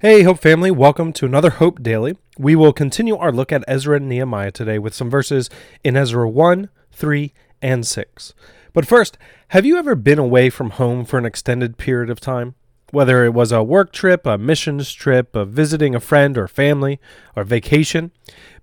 Hey, 0.00 0.24
Hope 0.24 0.40
family, 0.40 0.70
welcome 0.70 1.10
to 1.14 1.24
another 1.24 1.48
Hope 1.48 1.82
Daily. 1.82 2.18
We 2.38 2.54
will 2.54 2.74
continue 2.74 3.16
our 3.16 3.32
look 3.32 3.50
at 3.50 3.64
Ezra 3.66 3.96
and 3.96 4.06
Nehemiah 4.10 4.50
today 4.50 4.78
with 4.78 4.92
some 4.92 5.08
verses 5.08 5.48
in 5.82 5.96
Ezra 5.96 6.28
1, 6.28 6.68
3, 6.92 7.32
and 7.62 7.86
6. 7.86 8.34
But 8.74 8.86
first, 8.86 9.16
have 9.48 9.64
you 9.64 9.78
ever 9.78 9.94
been 9.94 10.18
away 10.18 10.50
from 10.50 10.68
home 10.68 11.06
for 11.06 11.16
an 11.16 11.24
extended 11.24 11.78
period 11.78 12.10
of 12.10 12.20
time? 12.20 12.56
Whether 12.90 13.24
it 13.24 13.32
was 13.32 13.52
a 13.52 13.62
work 13.62 13.90
trip, 13.90 14.26
a 14.26 14.36
missions 14.36 14.92
trip, 14.92 15.34
a 15.34 15.46
visiting 15.46 15.94
a 15.94 16.00
friend 16.00 16.36
or 16.36 16.46
family, 16.46 17.00
or 17.34 17.42
vacation, 17.44 18.10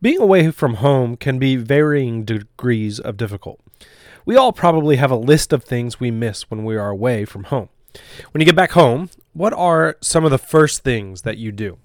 being 0.04 0.20
away 0.20 0.52
from 0.52 0.75
home 0.75 1.18
can 1.18 1.39
be 1.39 1.55
varying 1.55 2.25
degrees 2.25 3.00
of 3.00 3.18
difficult. 3.18 3.59
We 4.23 4.36
all 4.36 4.54
probably 4.54 4.97
have 4.97 5.09
a 5.09 5.15
list 5.15 5.52
of 5.52 5.63
things 5.63 6.00
we 6.00 6.11
miss 6.11 6.52
when 6.52 6.63
we 6.63 6.77
are 6.77 6.89
away 6.89 7.25
from 7.25 7.45
home. 7.45 7.70
When 8.31 8.41
you 8.41 8.45
get 8.45 8.55
back 8.55 8.73
home, 8.73 9.09
what 9.34 9.54
are 9.54 9.97
some 10.00 10.25
of 10.25 10.31
the 10.31 10.38
first 10.38 10.84
things 10.84 11.23
that 11.23 11.38
you 11.38 11.52
do? 11.52 11.77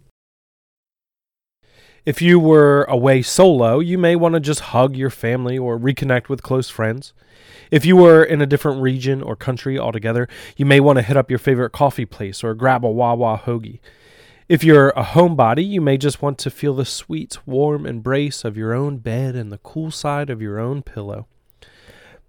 If 2.05 2.23
you 2.23 2.38
were 2.38 2.84
away 2.84 3.23
solo, 3.23 3.80
you 3.80 3.98
may 3.98 4.16
want 4.16 4.34
to 4.34 4.41
just 4.41 4.61
hug 4.61 4.97
your 4.97 5.11
family 5.11 5.59
or 5.59 5.79
reconnect 5.79 6.29
with 6.29 6.43
close 6.43 6.71
friends. 6.71 7.12
If 7.71 7.84
you 7.84 7.97
were 7.97 8.24
in 8.24 8.41
a 8.41 8.47
different 8.47 8.80
region 8.80 9.21
or 9.23 9.37
country 9.37 9.79
altogether, 9.79 10.29
you 10.57 10.65
may 10.65 10.80
want 10.80 10.97
to 10.97 11.02
hit 11.02 11.16
up 11.16 11.29
your 11.29 11.38
favorite 11.38 11.71
coffee 11.71 12.07
place 12.07 12.43
or 12.43 12.55
grab 12.55 12.84
a 12.84 12.91
Wawa 12.91 13.43
hoagie. 13.45 13.80
If 14.49 14.65
you're 14.65 14.91
a 14.91 15.05
homebody, 15.05 15.69
you 15.69 15.83
may 15.83 15.99
just 15.99 16.23
want 16.23 16.38
to 16.38 16.51
feel 16.51 16.74
the 16.74 16.87
sweet, 16.87 17.37
warm 17.46 17.85
embrace 17.85 18.45
of 18.45 18.57
your 18.57 18.73
own 18.73 18.99
bed 18.99 19.37
and 19.37 19.52
the 19.52 19.59
cool 19.59 19.91
side 19.91 20.30
of 20.30 20.41
your 20.41 20.59
own 20.59 20.83
pillow. 20.83 21.27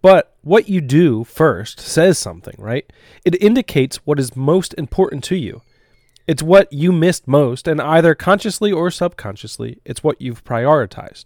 But 0.01 0.35
what 0.41 0.69
you 0.69 0.81
do 0.81 1.23
first 1.23 1.79
says 1.79 2.17
something, 2.17 2.55
right? 2.57 2.91
It 3.25 3.41
indicates 3.41 3.97
what 3.97 4.19
is 4.19 4.35
most 4.35 4.73
important 4.77 5.23
to 5.25 5.35
you. 5.35 5.61
It's 6.27 6.43
what 6.43 6.71
you 6.71 6.91
missed 6.91 7.27
most, 7.27 7.67
and 7.67 7.81
either 7.81 8.15
consciously 8.15 8.71
or 8.71 8.91
subconsciously, 8.91 9.79
it's 9.83 10.03
what 10.03 10.21
you've 10.21 10.43
prioritized. 10.43 11.25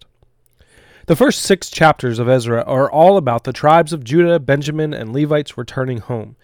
The 1.08 1.16
first 1.18 1.42
six 1.42 1.70
chapters 1.70 2.20
of 2.20 2.30
Ezra 2.30 2.64
are 2.64 2.90
all 2.90 3.18
about 3.18 3.44
the 3.44 3.52
tribes 3.52 3.92
of 3.92 4.06
Judah, 4.06 4.40
Benjamin, 4.40 4.94
and 4.94 5.12
Levites 5.12 5.58
returning 5.58 5.98
home. 5.98 6.38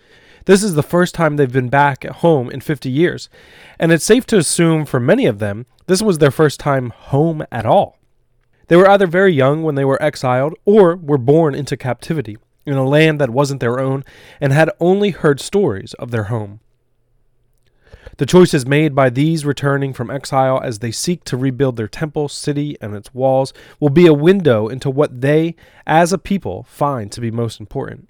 This 0.45 0.63
is 0.63 0.73
the 0.73 0.83
first 0.83 1.15
time 1.15 1.37
they've 1.37 1.51
been 1.51 1.69
back 1.69 2.03
at 2.03 2.17
home 2.17 2.49
in 2.49 2.59
50 2.59 2.89
years, 2.89 3.29
and 3.79 3.93
it's 3.93 4.03
safe 4.03 4.25
to 4.27 4.37
assume 4.37 4.85
for 4.85 4.99
many 4.99 5.25
of 5.25 5.39
them 5.39 5.65
this 5.87 6.01
was 6.01 6.17
their 6.17 6.31
first 6.31 6.59
time 6.59 6.89
home 6.89 7.45
at 7.51 7.65
all. 7.65 7.98
They 8.69 8.75
were 8.75 8.89
either 8.89 9.07
very 9.07 9.33
young 9.33 9.63
when 9.63 9.75
they 9.75 9.83
were 9.83 10.01
exiled 10.01 10.53
or 10.63 10.95
were 10.95 11.17
born 11.17 11.55
into 11.55 11.75
captivity 11.75 12.37
in 12.65 12.75
a 12.75 12.87
land 12.87 13.19
that 13.19 13.31
wasn't 13.31 13.59
their 13.59 13.79
own 13.79 14.05
and 14.39 14.53
had 14.53 14.69
only 14.79 15.09
heard 15.09 15.39
stories 15.39 15.93
of 15.95 16.11
their 16.11 16.25
home. 16.25 16.59
The 18.17 18.27
choices 18.27 18.67
made 18.67 18.93
by 18.93 19.09
these 19.09 19.45
returning 19.45 19.93
from 19.93 20.11
exile 20.11 20.61
as 20.63 20.79
they 20.79 20.91
seek 20.91 21.23
to 21.23 21.37
rebuild 21.37 21.77
their 21.77 21.87
temple, 21.87 22.27
city, 22.27 22.77
and 22.79 22.95
its 22.95 23.13
walls 23.13 23.53
will 23.79 23.89
be 23.89 24.05
a 24.05 24.13
window 24.13 24.67
into 24.67 24.89
what 24.89 25.21
they, 25.21 25.55
as 25.87 26.13
a 26.13 26.17
people, 26.17 26.63
find 26.69 27.11
to 27.11 27.21
be 27.21 27.31
most 27.31 27.59
important. 27.59 28.07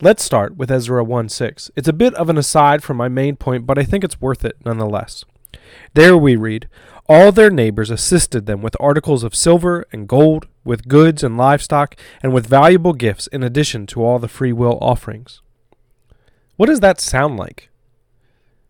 Let's 0.00 0.24
start 0.24 0.56
with 0.56 0.70
Ezra 0.70 1.04
1 1.04 1.28
6. 1.28 1.70
It's 1.76 1.88
a 1.88 1.92
bit 1.92 2.14
of 2.14 2.30
an 2.30 2.38
aside 2.38 2.82
from 2.82 2.96
my 2.96 3.08
main 3.08 3.36
point, 3.36 3.66
but 3.66 3.78
I 3.78 3.84
think 3.84 4.02
it's 4.02 4.20
worth 4.20 4.44
it 4.44 4.56
nonetheless. 4.64 5.24
There 5.94 6.16
we 6.16 6.36
read, 6.36 6.68
All 7.08 7.32
their 7.32 7.50
neighbors 7.50 7.90
assisted 7.90 8.46
them 8.46 8.62
with 8.62 8.76
articles 8.80 9.22
of 9.24 9.34
silver 9.34 9.84
and 9.92 10.08
gold, 10.08 10.48
with 10.64 10.88
goods 10.88 11.22
and 11.22 11.36
livestock, 11.36 11.96
and 12.22 12.32
with 12.32 12.46
valuable 12.46 12.92
gifts 12.92 13.26
in 13.28 13.42
addition 13.42 13.86
to 13.88 14.02
all 14.02 14.18
the 14.18 14.28
free 14.28 14.52
will 14.52 14.78
offerings. 14.80 15.42
What 16.56 16.66
does 16.66 16.80
that 16.80 17.00
sound 17.00 17.36
like? 17.36 17.70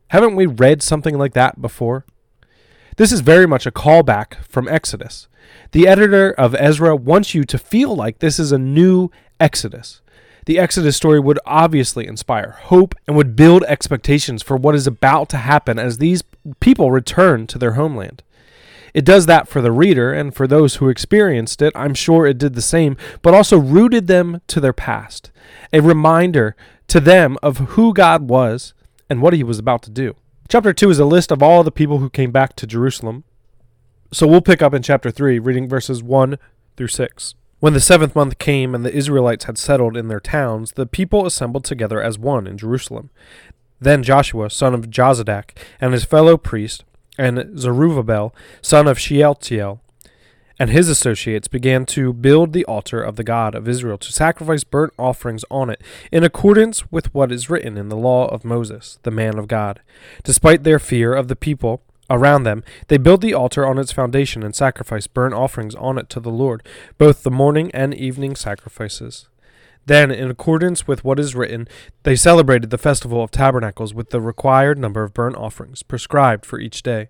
Haven't 0.08 0.36
we 0.36 0.46
read 0.46 0.82
something 0.82 1.18
like 1.18 1.34
that 1.34 1.60
before? 1.60 2.04
This 2.96 3.12
is 3.12 3.20
very 3.20 3.46
much 3.46 3.66
a 3.66 3.72
callback 3.72 4.44
from 4.44 4.68
Exodus. 4.68 5.28
The 5.72 5.88
editor 5.88 6.30
of 6.32 6.54
Ezra 6.54 6.94
wants 6.94 7.34
you 7.34 7.44
to 7.44 7.58
feel 7.58 7.94
like 7.94 8.20
this 8.20 8.38
is 8.38 8.52
a 8.52 8.58
new 8.58 9.10
Exodus. 9.40 10.00
The 10.46 10.58
Exodus 10.58 10.96
story 10.96 11.18
would 11.18 11.38
obviously 11.46 12.06
inspire 12.06 12.56
hope 12.64 12.94
and 13.06 13.16
would 13.16 13.34
build 13.34 13.64
expectations 13.64 14.42
for 14.42 14.56
what 14.56 14.74
is 14.74 14.86
about 14.86 15.28
to 15.30 15.38
happen 15.38 15.78
as 15.78 15.98
these 15.98 16.22
people 16.60 16.90
return 16.90 17.46
to 17.48 17.58
their 17.58 17.72
homeland. 17.72 18.22
It 18.92 19.04
does 19.04 19.26
that 19.26 19.48
for 19.48 19.60
the 19.60 19.72
reader, 19.72 20.12
and 20.12 20.34
for 20.34 20.46
those 20.46 20.76
who 20.76 20.88
experienced 20.88 21.60
it, 21.60 21.72
I'm 21.74 21.94
sure 21.94 22.26
it 22.26 22.38
did 22.38 22.54
the 22.54 22.62
same, 22.62 22.96
but 23.22 23.34
also 23.34 23.58
rooted 23.58 24.06
them 24.06 24.40
to 24.46 24.60
their 24.60 24.72
past. 24.72 25.32
A 25.72 25.80
reminder 25.80 26.54
to 26.88 27.00
them 27.00 27.36
of 27.42 27.58
who 27.58 27.92
God 27.92 28.28
was 28.28 28.72
and 29.10 29.20
what 29.20 29.32
he 29.32 29.42
was 29.42 29.58
about 29.58 29.82
to 29.82 29.90
do. 29.90 30.14
Chapter 30.48 30.72
2 30.72 30.90
is 30.90 30.98
a 31.00 31.04
list 31.04 31.32
of 31.32 31.42
all 31.42 31.64
the 31.64 31.72
people 31.72 31.98
who 31.98 32.08
came 32.08 32.30
back 32.30 32.54
to 32.56 32.66
Jerusalem. 32.66 33.24
So 34.12 34.28
we'll 34.28 34.40
pick 34.40 34.62
up 34.62 34.72
in 34.72 34.82
chapter 34.82 35.10
3, 35.10 35.40
reading 35.40 35.68
verses 35.68 36.02
1 36.02 36.38
through 36.76 36.88
6. 36.88 37.34
When 37.58 37.72
the 37.72 37.80
seventh 37.80 38.14
month 38.14 38.38
came 38.38 38.74
and 38.74 38.84
the 38.84 38.94
Israelites 38.94 39.46
had 39.46 39.58
settled 39.58 39.96
in 39.96 40.08
their 40.08 40.20
towns, 40.20 40.72
the 40.72 40.86
people 40.86 41.26
assembled 41.26 41.64
together 41.64 42.00
as 42.00 42.18
one 42.18 42.46
in 42.46 42.58
Jerusalem. 42.58 43.10
Then 43.84 44.02
Joshua, 44.02 44.50
son 44.50 44.74
of 44.74 44.90
Jozadak, 44.90 45.50
and 45.80 45.92
his 45.92 46.04
fellow 46.04 46.36
priest, 46.36 46.84
and 47.18 47.58
Zerubbabel, 47.58 48.34
son 48.62 48.88
of 48.88 48.98
Shealtiel, 48.98 49.80
and 50.58 50.70
his 50.70 50.88
associates 50.88 51.48
began 51.48 51.84
to 51.86 52.12
build 52.12 52.52
the 52.52 52.64
altar 52.64 53.02
of 53.02 53.16
the 53.16 53.24
God 53.24 53.54
of 53.54 53.68
Israel 53.68 53.98
to 53.98 54.12
sacrifice 54.12 54.64
burnt 54.64 54.94
offerings 54.98 55.44
on 55.50 55.68
it, 55.68 55.82
in 56.10 56.24
accordance 56.24 56.90
with 56.90 57.12
what 57.12 57.30
is 57.30 57.50
written 57.50 57.76
in 57.76 57.90
the 57.90 57.96
law 57.96 58.26
of 58.28 58.44
Moses, 58.44 58.98
the 59.02 59.10
man 59.10 59.38
of 59.38 59.48
God. 59.48 59.80
Despite 60.22 60.64
their 60.64 60.78
fear 60.78 61.14
of 61.14 61.28
the 61.28 61.36
people, 61.36 61.82
Around 62.10 62.42
them, 62.42 62.62
they 62.88 62.98
built 62.98 63.22
the 63.22 63.32
altar 63.32 63.64
on 63.64 63.78
its 63.78 63.90
foundation 63.90 64.42
and 64.42 64.54
sacrificed 64.54 65.14
burnt 65.14 65.32
offerings 65.32 65.74
on 65.74 65.96
it 65.96 66.10
to 66.10 66.20
the 66.20 66.30
Lord, 66.30 66.62
both 66.98 67.22
the 67.22 67.30
morning 67.30 67.70
and 67.72 67.94
evening 67.94 68.36
sacrifices. 68.36 69.26
Then, 69.86 70.10
in 70.10 70.30
accordance 70.30 70.86
with 70.86 71.04
what 71.04 71.18
is 71.18 71.34
written, 71.34 71.68
they 72.04 72.16
celebrated 72.16 72.70
the 72.70 72.78
festival 72.78 73.22
of 73.22 73.30
tabernacles 73.30 73.92
with 73.92 74.10
the 74.10 74.20
required 74.20 74.78
number 74.78 75.02
of 75.02 75.14
burnt 75.14 75.36
offerings 75.36 75.82
prescribed 75.82 76.46
for 76.46 76.58
each 76.58 76.82
day. 76.82 77.08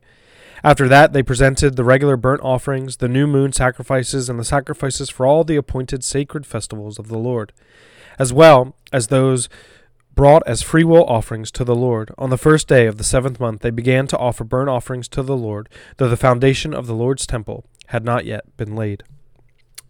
After 0.64 0.88
that, 0.88 1.12
they 1.12 1.22
presented 1.22 1.76
the 1.76 1.84
regular 1.84 2.16
burnt 2.16 2.40
offerings, 2.42 2.96
the 2.96 3.08
new 3.08 3.26
moon 3.26 3.52
sacrifices, 3.52 4.28
and 4.28 4.38
the 4.40 4.44
sacrifices 4.44 5.10
for 5.10 5.26
all 5.26 5.44
the 5.44 5.56
appointed 5.56 6.02
sacred 6.02 6.46
festivals 6.46 6.98
of 6.98 7.08
the 7.08 7.18
Lord, 7.18 7.52
as 8.18 8.32
well 8.32 8.74
as 8.92 9.08
those 9.08 9.48
brought 10.14 10.42
as 10.46 10.62
freewill 10.62 11.04
offerings 11.04 11.50
to 11.50 11.64
the 11.64 11.74
Lord. 11.74 12.12
On 12.16 12.30
the 12.30 12.38
first 12.38 12.66
day 12.68 12.86
of 12.86 12.98
the 12.98 13.04
seventh 13.04 13.38
month, 13.40 13.60
they 13.60 13.70
began 13.70 14.06
to 14.06 14.18
offer 14.18 14.44
burnt 14.44 14.70
offerings 14.70 15.08
to 15.08 15.22
the 15.22 15.36
Lord, 15.36 15.68
though 15.96 16.08
the 16.08 16.16
foundation 16.16 16.72
of 16.72 16.86
the 16.86 16.94
Lord's 16.94 17.26
temple 17.26 17.66
had 17.88 18.04
not 18.04 18.24
yet 18.24 18.56
been 18.56 18.74
laid. 18.74 19.02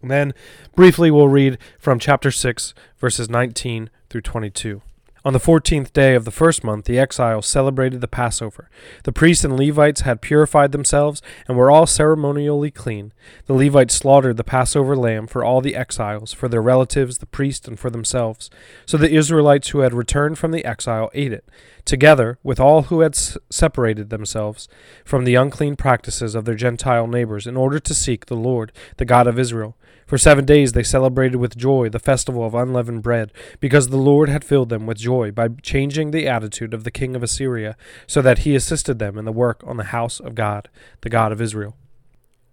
And 0.05 0.11
then, 0.11 0.35
briefly, 0.75 1.09
we'll 1.09 1.29
read 1.29 1.57
from 1.79 1.97
chapter 1.97 2.29
6, 2.29 2.75
verses 2.99 3.27
19 3.27 3.89
through 4.07 4.21
22. 4.21 4.83
On 5.25 5.33
the 5.33 5.39
fourteenth 5.39 5.91
day 5.91 6.13
of 6.13 6.23
the 6.23 6.29
first 6.29 6.63
month, 6.63 6.85
the 6.85 6.99
exiles 6.99 7.47
celebrated 7.47 7.99
the 7.99 8.07
Passover. 8.07 8.69
The 9.05 9.11
priests 9.11 9.43
and 9.43 9.57
Levites 9.57 10.01
had 10.01 10.21
purified 10.21 10.71
themselves 10.71 11.23
and 11.47 11.57
were 11.57 11.71
all 11.71 11.87
ceremonially 11.87 12.69
clean. 12.69 13.11
The 13.47 13.55
Levites 13.55 13.95
slaughtered 13.95 14.37
the 14.37 14.43
Passover 14.43 14.95
lamb 14.95 15.25
for 15.25 15.43
all 15.43 15.61
the 15.61 15.75
exiles, 15.75 16.31
for 16.31 16.47
their 16.47 16.61
relatives, 16.61 17.17
the 17.17 17.25
priests, 17.25 17.67
and 17.67 17.79
for 17.79 17.89
themselves. 17.89 18.51
So 18.85 18.97
the 18.97 19.11
Israelites 19.11 19.69
who 19.69 19.79
had 19.79 19.95
returned 19.95 20.37
from 20.37 20.51
the 20.51 20.63
exile 20.63 21.09
ate 21.15 21.33
it, 21.33 21.49
together 21.85 22.37
with 22.43 22.59
all 22.59 22.83
who 22.83 22.99
had 22.99 23.15
separated 23.15 24.11
themselves 24.11 24.67
from 25.03 25.23
the 25.23 25.33
unclean 25.33 25.75
practices 25.75 26.35
of 26.35 26.45
their 26.45 26.53
Gentile 26.53 27.07
neighbors, 27.07 27.47
in 27.47 27.57
order 27.57 27.79
to 27.79 27.93
seek 27.95 28.27
the 28.27 28.35
Lord, 28.35 28.71
the 28.97 29.05
God 29.05 29.25
of 29.25 29.39
Israel. 29.39 29.75
For 30.05 30.19
seven 30.19 30.45
days 30.45 30.73
they 30.73 30.83
celebrated 30.83 31.37
with 31.37 31.57
joy 31.57 31.89
the 31.89 31.99
festival 31.99 32.45
of 32.45 32.53
unleavened 32.53 33.01
bread, 33.01 33.33
because 33.59 33.89
the 33.89 33.97
Lord 33.97 34.29
had 34.29 34.43
filled 34.43 34.69
them 34.69 34.85
with 34.85 34.97
joy 34.97 35.31
by 35.31 35.49
changing 35.63 36.11
the 36.11 36.27
attitude 36.27 36.73
of 36.73 36.83
the 36.83 36.91
king 36.91 37.15
of 37.15 37.23
Assyria, 37.23 37.75
so 38.05 38.21
that 38.21 38.39
he 38.39 38.55
assisted 38.55 38.99
them 38.99 39.17
in 39.17 39.25
the 39.25 39.31
work 39.31 39.63
on 39.65 39.77
the 39.77 39.85
house 39.85 40.19
of 40.19 40.35
God, 40.35 40.69
the 41.01 41.09
God 41.09 41.31
of 41.31 41.41
Israel. 41.41 41.75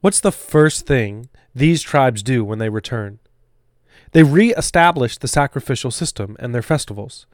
What's 0.00 0.20
the 0.20 0.32
first 0.32 0.86
thing 0.86 1.28
these 1.54 1.82
tribes 1.82 2.22
do 2.22 2.42
when 2.44 2.58
they 2.58 2.70
return? 2.70 3.18
They 4.12 4.22
re 4.22 4.54
establish 4.54 5.18
the 5.18 5.28
sacrificial 5.28 5.90
system 5.90 6.36
and 6.38 6.54
their 6.54 6.62
festivals. 6.62 7.26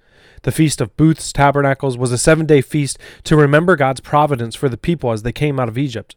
The 0.42 0.52
Feast 0.52 0.80
of 0.80 0.96
Booths 0.96 1.32
Tabernacles 1.32 1.96
was 1.96 2.12
a 2.12 2.18
seven 2.18 2.46
day 2.46 2.60
feast 2.60 2.98
to 3.24 3.36
remember 3.36 3.76
God's 3.76 4.00
providence 4.00 4.54
for 4.54 4.68
the 4.68 4.76
people 4.76 5.12
as 5.12 5.22
they 5.22 5.32
came 5.32 5.58
out 5.58 5.68
of 5.68 5.78
Egypt. 5.78 6.16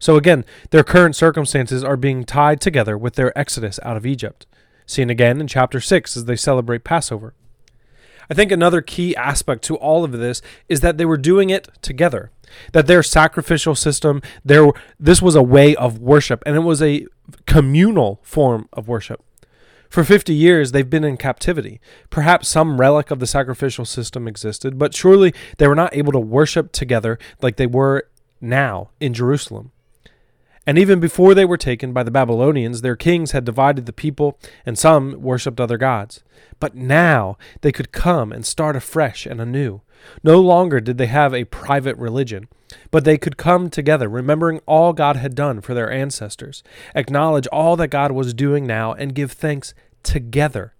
So 0.00 0.16
again, 0.16 0.44
their 0.70 0.82
current 0.82 1.14
circumstances 1.14 1.84
are 1.84 1.96
being 1.96 2.24
tied 2.24 2.60
together 2.60 2.98
with 2.98 3.14
their 3.14 3.38
exodus 3.38 3.78
out 3.84 3.98
of 3.98 4.06
Egypt, 4.06 4.46
seen 4.86 5.10
again 5.10 5.40
in 5.40 5.46
chapter 5.46 5.78
6 5.78 6.16
as 6.16 6.24
they 6.24 6.36
celebrate 6.36 6.82
Passover. 6.82 7.34
I 8.30 8.34
think 8.34 8.50
another 8.50 8.80
key 8.80 9.14
aspect 9.14 9.62
to 9.64 9.76
all 9.76 10.02
of 10.02 10.12
this 10.12 10.40
is 10.68 10.80
that 10.80 10.96
they 10.96 11.04
were 11.04 11.18
doing 11.18 11.50
it 11.50 11.68
together. 11.82 12.30
That 12.72 12.86
their 12.86 13.02
sacrificial 13.02 13.74
system, 13.74 14.22
their 14.44 14.70
this 14.98 15.20
was 15.20 15.34
a 15.34 15.42
way 15.42 15.76
of 15.76 15.98
worship 15.98 16.42
and 16.46 16.56
it 16.56 16.60
was 16.60 16.80
a 16.80 17.06
communal 17.46 18.20
form 18.22 18.68
of 18.72 18.88
worship. 18.88 19.22
For 19.90 20.04
50 20.04 20.32
years, 20.32 20.70
they've 20.70 20.88
been 20.88 21.04
in 21.04 21.16
captivity. 21.16 21.80
Perhaps 22.08 22.48
some 22.48 22.80
relic 22.80 23.10
of 23.10 23.18
the 23.18 23.26
sacrificial 23.26 23.84
system 23.84 24.28
existed, 24.28 24.78
but 24.78 24.94
surely 24.94 25.34
they 25.58 25.66
were 25.66 25.74
not 25.74 25.94
able 25.94 26.12
to 26.12 26.20
worship 26.20 26.70
together 26.70 27.18
like 27.42 27.56
they 27.56 27.66
were 27.66 28.06
now 28.40 28.90
in 29.00 29.12
Jerusalem. 29.12 29.72
And 30.66 30.78
even 30.78 31.00
before 31.00 31.34
they 31.34 31.44
were 31.44 31.56
taken 31.56 31.92
by 31.92 32.02
the 32.02 32.10
Babylonians, 32.10 32.82
their 32.82 32.96
kings 32.96 33.32
had 33.32 33.44
divided 33.44 33.86
the 33.86 33.92
people, 33.92 34.38
and 34.66 34.78
some 34.78 35.20
worshipped 35.20 35.60
other 35.60 35.78
gods. 35.78 36.22
But 36.58 36.74
now 36.74 37.38
they 37.62 37.72
could 37.72 37.92
come 37.92 38.30
and 38.30 38.44
start 38.44 38.76
afresh 38.76 39.26
and 39.26 39.40
anew. 39.40 39.80
No 40.22 40.40
longer 40.40 40.80
did 40.80 40.98
they 40.98 41.06
have 41.06 41.34
a 41.34 41.44
private 41.44 41.96
religion, 41.96 42.48
but 42.90 43.04
they 43.04 43.18
could 43.18 43.36
come 43.36 43.70
together, 43.70 44.08
remembering 44.08 44.60
all 44.66 44.92
God 44.92 45.16
had 45.16 45.34
done 45.34 45.60
for 45.60 45.74
their 45.74 45.90
ancestors, 45.90 46.62
acknowledge 46.94 47.46
all 47.48 47.76
that 47.76 47.88
God 47.88 48.12
was 48.12 48.34
doing 48.34 48.66
now, 48.66 48.92
and 48.92 49.14
give 49.14 49.32
thanks 49.32 49.74
together. 50.02 50.74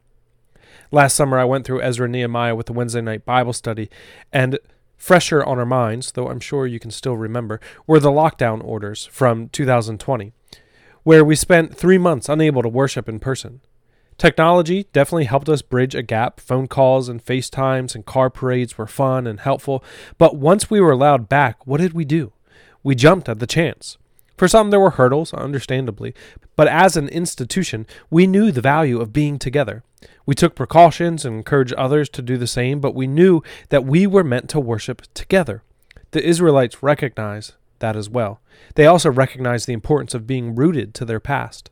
Last 0.92 1.16
summer, 1.16 1.38
I 1.38 1.44
went 1.44 1.64
through 1.64 1.82
Ezra 1.82 2.04
and 2.04 2.12
Nehemiah 2.12 2.54
with 2.54 2.66
the 2.66 2.72
Wednesday 2.72 3.00
night 3.00 3.24
Bible 3.24 3.52
study, 3.52 3.90
and 4.32 4.58
Fresher 5.00 5.42
on 5.42 5.58
our 5.58 5.64
minds, 5.64 6.12
though 6.12 6.28
I'm 6.28 6.40
sure 6.40 6.66
you 6.66 6.78
can 6.78 6.90
still 6.90 7.16
remember, 7.16 7.58
were 7.86 7.98
the 7.98 8.10
lockdown 8.10 8.62
orders 8.62 9.06
from 9.06 9.48
2020, 9.48 10.32
where 11.04 11.24
we 11.24 11.34
spent 11.34 11.74
three 11.74 11.96
months 11.96 12.28
unable 12.28 12.62
to 12.62 12.68
worship 12.68 13.08
in 13.08 13.18
person. 13.18 13.62
Technology 14.18 14.86
definitely 14.92 15.24
helped 15.24 15.48
us 15.48 15.62
bridge 15.62 15.94
a 15.94 16.02
gap. 16.02 16.38
Phone 16.38 16.68
calls 16.68 17.08
and 17.08 17.24
FaceTimes 17.24 17.94
and 17.94 18.04
car 18.04 18.28
parades 18.28 18.76
were 18.76 18.86
fun 18.86 19.26
and 19.26 19.40
helpful, 19.40 19.82
but 20.18 20.36
once 20.36 20.68
we 20.68 20.82
were 20.82 20.92
allowed 20.92 21.30
back, 21.30 21.66
what 21.66 21.80
did 21.80 21.94
we 21.94 22.04
do? 22.04 22.34
We 22.82 22.94
jumped 22.94 23.30
at 23.30 23.38
the 23.38 23.46
chance. 23.46 23.96
For 24.36 24.48
some, 24.48 24.70
there 24.70 24.80
were 24.80 24.90
hurdles, 24.90 25.32
understandably, 25.32 26.14
but 26.56 26.68
as 26.68 26.98
an 26.98 27.08
institution, 27.08 27.86
we 28.10 28.26
knew 28.26 28.52
the 28.52 28.60
value 28.60 29.00
of 29.00 29.14
being 29.14 29.38
together. 29.38 29.82
We 30.26 30.34
took 30.34 30.54
precautions 30.54 31.24
and 31.24 31.36
encouraged 31.36 31.74
others 31.74 32.08
to 32.10 32.22
do 32.22 32.36
the 32.36 32.46
same, 32.46 32.80
but 32.80 32.94
we 32.94 33.06
knew 33.06 33.42
that 33.68 33.84
we 33.84 34.06
were 34.06 34.24
meant 34.24 34.48
to 34.50 34.60
worship 34.60 35.02
together. 35.14 35.62
The 36.12 36.24
Israelites 36.24 36.82
recognized 36.82 37.54
that 37.80 37.96
as 37.96 38.08
well. 38.08 38.40
They 38.74 38.86
also 38.86 39.10
recognized 39.10 39.66
the 39.66 39.72
importance 39.72 40.14
of 40.14 40.26
being 40.26 40.54
rooted 40.54 40.94
to 40.94 41.04
their 41.04 41.20
past. 41.20 41.70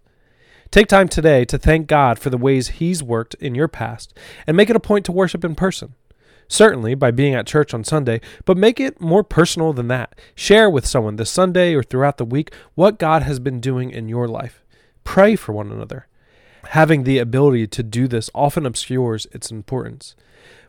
Take 0.71 0.89
time 0.89 1.09
today 1.09 1.45
to 1.47 1.59
thank 1.59 1.87
God 1.87 2.19
for 2.19 2.31
the 2.31 2.37
ways 2.37 2.69
He's 2.69 3.03
worked 3.03 3.35
in 3.35 3.55
your 3.55 3.69
past 3.69 4.13
and 4.47 4.57
make 4.57 4.69
it 4.69 4.77
a 4.77 4.81
point 4.81 5.07
to 5.07 5.13
worship 5.13 5.45
in 5.45 5.55
person. 5.55 5.95
Certainly 6.47 6.95
by 6.95 7.11
being 7.11 7.35
at 7.35 7.47
church 7.47 7.75
on 7.75 7.85
Sunday, 7.85 8.21
but 8.47 8.57
make 8.57 8.81
it 8.81 9.01
more 9.01 9.23
personal 9.23 9.73
than 9.73 9.89
that. 9.89 10.19
Share 10.35 10.69
with 10.69 10.87
someone 10.87 11.17
this 11.17 11.31
Sunday 11.31 11.75
or 11.75 11.83
throughout 11.83 12.17
the 12.17 12.25
week 12.25 12.53
what 12.75 12.99
God 12.99 13.23
has 13.23 13.39
been 13.39 13.61
doing 13.61 13.91
in 13.91 14.09
your 14.09 14.27
life. 14.27 14.65
Pray 15.05 15.37
for 15.37 15.53
one 15.53 15.71
another 15.71 16.07
having 16.69 17.05
the 17.05 17.19
ability 17.19 17.67
to 17.69 17.83
do 17.83 18.09
this 18.09 18.31
often 18.35 18.67
obscures 18.67 19.27
its 19.33 19.51
importance. 19.51 20.15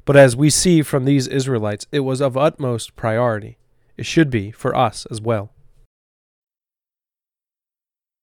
But 0.06 0.16
as 0.16 0.36
we 0.36 0.50
see 0.50 0.82
from 0.82 1.06
these 1.06 1.28
Israelites, 1.28 1.86
it 1.92 2.00
was 2.00 2.22
of 2.22 2.38
utmost 2.38 2.96
priority. 2.96 3.58
It 3.98 4.06
should 4.06 4.30
be 4.30 4.52
for 4.52 4.76
us 4.76 5.06
as 5.12 5.22
well. 5.22 5.52